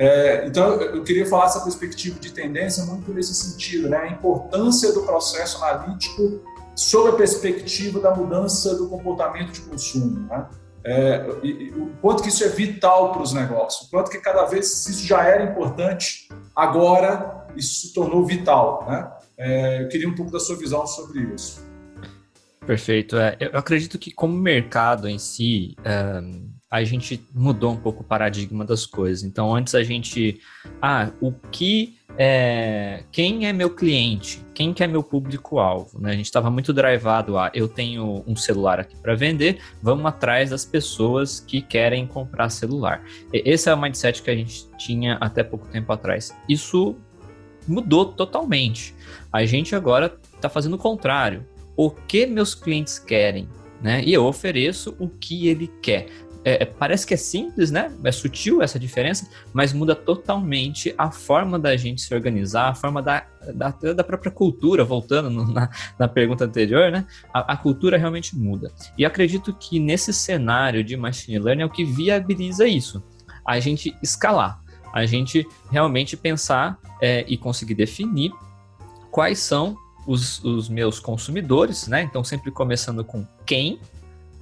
[0.00, 3.98] É, então, eu queria falar essa perspectiva de tendência muito nesse sentido, né?
[3.98, 6.40] a importância do processo analítico
[6.74, 10.26] sob a perspectiva da mudança do comportamento de consumo.
[10.26, 10.46] Né?
[10.82, 14.16] É, e, e, o quanto que isso é vital para os negócios, o quanto que
[14.16, 18.86] cada vez isso já era importante, agora isso se tornou vital.
[18.88, 19.12] Né?
[19.36, 21.62] É, eu queria um pouco da sua visão sobre isso.
[22.66, 23.18] Perfeito.
[23.18, 25.76] É, eu acredito que como mercado em si,
[26.22, 29.24] um a gente mudou um pouco o paradigma das coisas.
[29.24, 30.40] Então, antes a gente.
[30.80, 31.98] Ah, o que.
[32.16, 34.44] É, quem é meu cliente?
[34.54, 36.00] Quem que é meu público-alvo?
[36.00, 36.10] Né?
[36.10, 40.50] A gente estava muito drivado a eu tenho um celular aqui para vender, vamos atrás
[40.50, 43.02] das pessoas que querem comprar celular.
[43.32, 46.36] Esse é o mindset que a gente tinha até pouco tempo atrás.
[46.48, 46.96] Isso
[47.66, 48.94] mudou totalmente.
[49.32, 51.46] A gente agora está fazendo o contrário.
[51.76, 53.48] O que meus clientes querem?
[53.80, 54.02] Né?
[54.04, 56.06] E eu ofereço o que ele quer.
[56.42, 57.92] É, é, parece que é simples, né?
[58.02, 63.02] É sutil essa diferença, mas muda totalmente a forma da gente se organizar, a forma
[63.02, 67.06] da, da, da própria cultura, voltando no, na, na pergunta anterior, né?
[67.32, 68.72] A, a, cultura realmente muda.
[68.96, 73.02] E acredito que nesse cenário de machine learning é o que viabiliza isso.
[73.46, 74.62] A gente escalar,
[74.94, 78.32] a gente realmente pensar é, e conseguir definir
[79.10, 79.76] quais são
[80.06, 82.02] os, os meus consumidores, né?
[82.02, 83.78] Então, sempre começando com quem,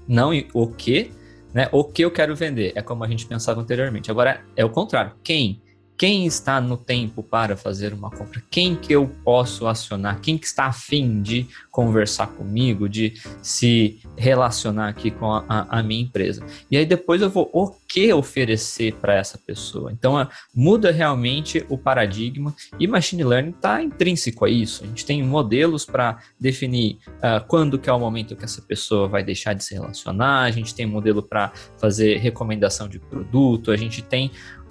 [0.06, 1.10] não o que,
[1.52, 1.68] né?
[1.72, 4.10] O que eu quero vender é como a gente pensava anteriormente.
[4.10, 5.12] Agora é o contrário.
[5.22, 5.62] Quem?
[5.98, 8.40] Quem está no tempo para fazer uma compra?
[8.48, 10.20] Quem que eu posso acionar?
[10.20, 15.82] Quem que está afim de conversar comigo, de se relacionar aqui com a, a, a
[15.82, 16.46] minha empresa?
[16.70, 19.90] E aí depois eu vou o que oferecer para essa pessoa.
[19.90, 24.84] Então muda realmente o paradigma e machine learning está intrínseco a isso.
[24.84, 29.08] A gente tem modelos para definir uh, quando que é o momento que essa pessoa
[29.08, 30.42] vai deixar de se relacionar.
[30.42, 33.72] A gente tem modelo para fazer recomendação de produto.
[33.72, 34.30] A gente tem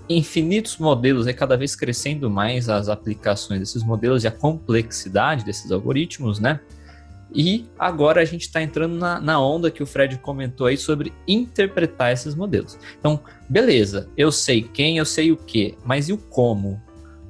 [0.09, 5.71] infinitos modelos, é cada vez crescendo mais as aplicações desses modelos e a complexidade desses
[5.71, 6.59] algoritmos, né?
[7.33, 11.13] E agora a gente está entrando na, na, onda que o Fred comentou aí sobre
[11.27, 12.79] interpretar esses modelos.
[12.97, 16.81] Então, beleza, eu sei quem, eu sei o que, mas e o como?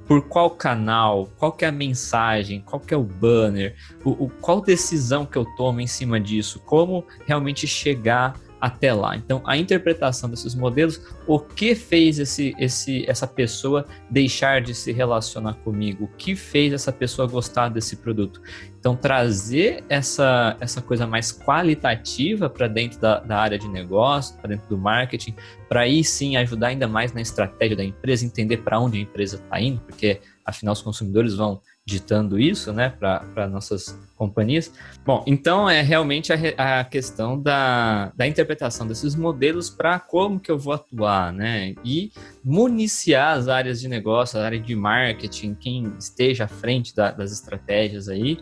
[0.08, 1.30] Por qual canal?
[1.38, 2.62] Qual que é a mensagem?
[2.62, 3.76] Qual que é o banner?
[4.06, 6.60] O, o, qual decisão que eu tomo em cima disso?
[6.60, 9.16] Como realmente chegar até lá.
[9.16, 14.92] Então, a interpretação desses modelos, o que fez esse, esse, essa pessoa deixar de se
[14.92, 16.06] relacionar comigo?
[16.06, 18.42] O que fez essa pessoa gostar desse produto?
[18.80, 24.50] Então, trazer essa, essa coisa mais qualitativa para dentro da, da, área de negócio, para
[24.50, 25.36] dentro do marketing,
[25.68, 29.36] para aí sim ajudar ainda mais na estratégia da empresa, entender para onde a empresa
[29.36, 34.70] está indo, porque afinal os consumidores vão ditando isso, né, para nossas companhias.
[35.06, 40.52] Bom, então é realmente a, a questão da, da interpretação desses modelos para como que
[40.52, 42.12] eu vou atuar, né, e
[42.44, 47.32] municiar as áreas de negócio, a área de marketing, quem esteja à frente da, das
[47.32, 48.38] estratégias aí,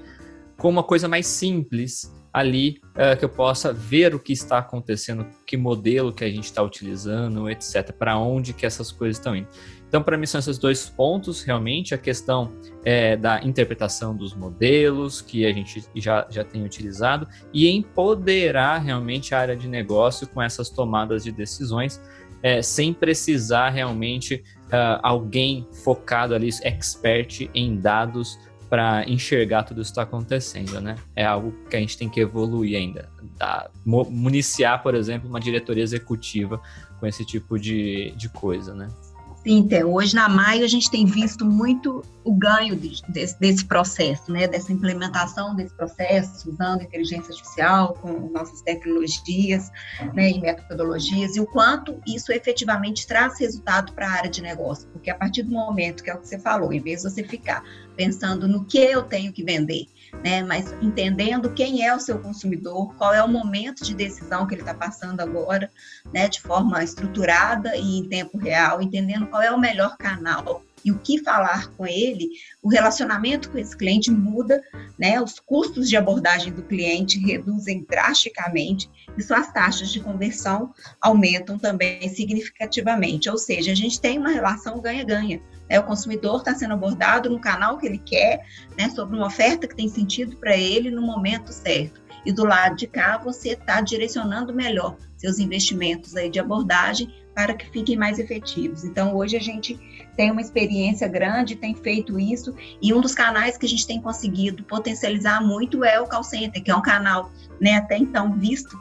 [0.57, 5.25] com uma coisa mais simples ali uh, que eu possa ver o que está acontecendo,
[5.45, 7.93] que modelo que a gente está utilizando, etc.
[7.93, 9.47] Para onde que essas coisas estão indo.
[9.95, 12.51] Então, para mim, são esses dois pontos, realmente, a questão
[12.83, 19.33] é, da interpretação dos modelos, que a gente já, já tem utilizado, e empoderar realmente
[19.33, 22.01] a área de negócio com essas tomadas de decisões,
[22.43, 28.37] é, sem precisar realmente uh, alguém focado ali, expert em dados,
[28.69, 30.95] para enxergar tudo isso que está acontecendo, né?
[31.15, 33.07] É algo que a gente tem que evoluir ainda.
[33.37, 36.61] Da, municiar, por exemplo, uma diretoria executiva
[36.99, 38.89] com esse tipo de, de coisa, né?
[39.45, 44.31] Então, hoje na Maio a gente tem visto muito o ganho de, desse, desse, processo,
[44.31, 49.69] né, dessa implementação desse processo, usando inteligência artificial com nossas tecnologias
[50.15, 54.89] né, e metodologias, e o quanto isso efetivamente traz resultado para a área de negócio,
[54.89, 57.23] porque a partir do momento que é o que você falou, em vez de você
[57.23, 57.63] ficar
[57.95, 59.85] pensando no que eu tenho que vender,
[60.23, 60.43] né?
[60.43, 64.61] Mas entendendo quem é o seu consumidor, qual é o momento de decisão que ele
[64.61, 65.69] está passando agora,
[66.13, 66.27] né?
[66.27, 70.99] De forma estruturada e em tempo real, entendendo qual é o melhor canal e o
[70.99, 72.29] que falar com ele,
[72.61, 74.61] o relacionamento com esse cliente muda,
[74.99, 75.19] né?
[75.19, 78.87] Os custos de abordagem do cliente reduzem drasticamente
[79.17, 83.27] e suas taxas de conversão aumentam também significativamente.
[83.27, 85.41] Ou seja, a gente tem uma relação ganha-ganha.
[85.69, 85.79] Né?
[85.79, 88.45] O consumidor está sendo abordado no canal que ele quer,
[88.77, 88.89] né?
[88.89, 92.01] sobre uma oferta que tem sentido para ele no momento certo.
[92.25, 97.53] E do lado de cá, você está direcionando melhor seus investimentos aí de abordagem para
[97.53, 98.83] que fiquem mais efetivos.
[98.83, 99.77] Então, hoje a gente
[100.15, 104.01] tem uma experiência grande, tem feito isso, e um dos canais que a gente tem
[104.01, 108.79] conseguido potencializar muito é o call center, que é um canal né, até então visto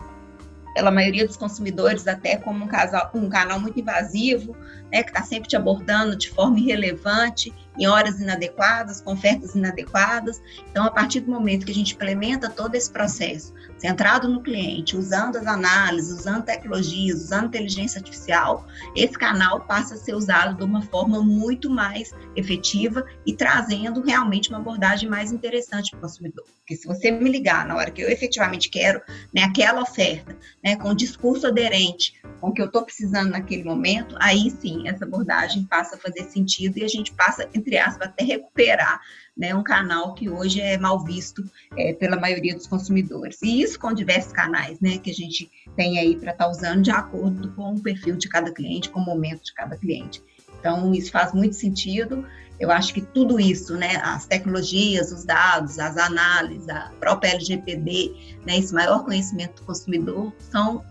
[0.75, 4.57] pela maioria dos consumidores até como um, casal, um canal muito invasivo,
[4.93, 10.43] né, que está sempre te abordando de forma irrelevante, em horas inadequadas, com ofertas inadequadas.
[10.71, 14.97] Então, a partir do momento que a gente implementa todo esse processo, centrado no cliente,
[14.97, 18.67] usando as análises, usando tecnologias, usando inteligência artificial,
[18.97, 24.49] esse canal passa a ser usado de uma forma muito mais efetiva e trazendo realmente
[24.49, 26.45] uma abordagem mais interessante para o consumidor.
[26.65, 29.03] Porque se você me ligar na hora que eu efetivamente quero
[29.35, 34.17] né, aquela oferta, né, com discurso aderente, com o que eu estou precisando naquele momento,
[34.19, 38.23] aí sim essa abordagem passa a fazer sentido e a gente passa, entre aspas, até
[38.23, 39.01] recuperar
[39.35, 41.43] né, um canal que hoje é mal visto
[41.77, 43.41] é, pela maioria dos consumidores.
[43.43, 46.83] E isso com diversos canais né, que a gente tem aí para estar tá usando
[46.83, 50.23] de acordo com o perfil de cada cliente, com o momento de cada cliente.
[50.61, 52.27] Então, isso faz muito sentido.
[52.61, 58.39] Eu acho que tudo isso, né, as tecnologias, os dados, as análises, a própria LGPD,
[58.47, 60.85] né, esse maior conhecimento do consumidor, são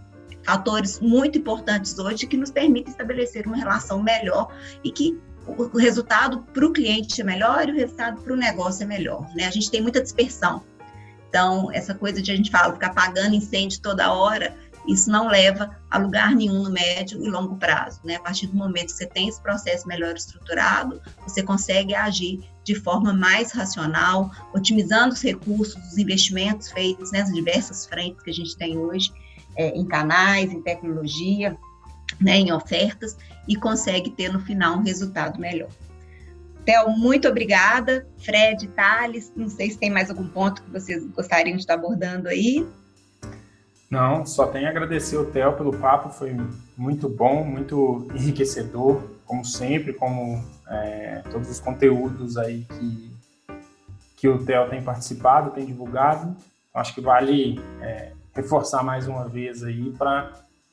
[0.43, 4.53] fatores muito importantes hoje que nos permitem estabelecer uma relação melhor
[4.83, 8.83] e que o resultado para o cliente é melhor e o resultado para o negócio
[8.83, 9.27] é melhor.
[9.35, 9.45] Né?
[9.45, 10.63] A gente tem muita dispersão.
[11.29, 14.55] Então, essa coisa de a gente fala, ficar apagando incêndio toda hora,
[14.87, 17.99] isso não leva a lugar nenhum no médio e longo prazo.
[18.03, 18.15] Né?
[18.15, 22.75] A partir do momento que você tem esse processo melhor estruturado, você consegue agir de
[22.75, 28.55] forma mais racional, otimizando os recursos, os investimentos feitos nas diversas frentes que a gente
[28.55, 29.11] tem hoje,
[29.55, 31.57] é, em canais, em tecnologia,
[32.19, 35.69] né, em ofertas, e consegue ter no final um resultado melhor.
[36.65, 38.07] Theo, muito obrigada.
[38.17, 42.29] Fred, Thales, não sei se tem mais algum ponto que vocês gostariam de estar abordando
[42.29, 42.65] aí.
[43.89, 46.35] Não, só tenho a agradecer o Theo pelo papo, foi
[46.75, 53.11] muito bom, muito enriquecedor, como sempre, como é, todos os conteúdos aí que,
[54.17, 56.35] que o Theo tem participado, tem divulgado.
[56.73, 60.31] Acho que vale é, reforçar mais uma vez aí para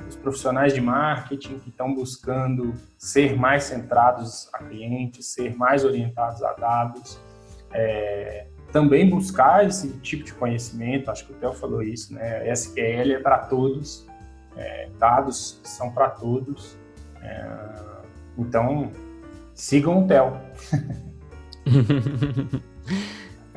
[0.08, 6.42] os profissionais de marketing que estão buscando ser mais centrados a clientes, ser mais orientados
[6.42, 7.20] a dados,
[7.72, 12.48] é, também buscar esse tipo de conhecimento, acho que o Theo falou isso, né?
[12.52, 14.06] SQL é para todos,
[14.56, 16.76] é, dados são para todos,
[17.22, 17.46] é,
[18.38, 18.90] então
[19.54, 20.36] sigam o Theo.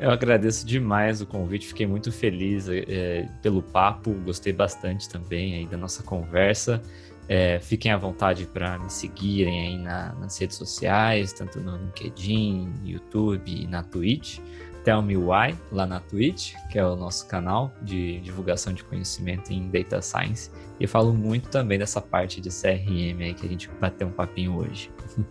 [0.04, 5.66] Eu agradeço demais o convite, fiquei muito feliz é, pelo papo, gostei bastante também aí
[5.66, 6.82] da nossa conversa.
[7.26, 12.70] É, fiquem à vontade para me seguirem aí na, nas redes sociais, tanto no LinkedIn,
[12.84, 14.40] YouTube e na Twitch.
[14.84, 19.54] Tell Me Why, lá na Twitch, que é o nosso canal de divulgação de conhecimento
[19.54, 20.50] em Data Science.
[20.78, 24.58] E falo muito também dessa parte de CRM aí que a gente bateu um papinho
[24.58, 24.92] hoje.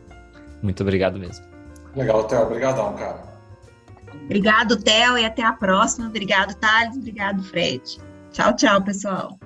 [0.64, 1.46] muito obrigado mesmo.
[1.96, 2.42] Legal, Theo.
[2.42, 3.33] Obrigadão, cara.
[4.26, 6.08] Obrigado, Theo, e até a próxima.
[6.08, 6.96] Obrigado, Thales.
[6.96, 7.82] Obrigado, Fred.
[8.32, 9.40] Tchau, tchau, pessoal.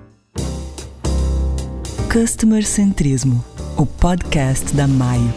[2.10, 3.44] Customer Centrismo,
[3.76, 5.32] o podcast da Maio.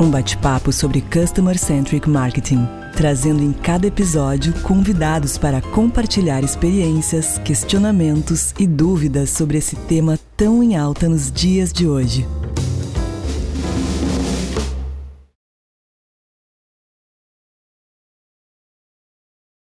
[0.00, 8.54] Um bate-papo sobre Customer Centric Marketing, trazendo em cada episódio convidados para compartilhar experiências, questionamentos
[8.58, 12.24] e dúvidas sobre esse tema tão em alta nos dias de hoje.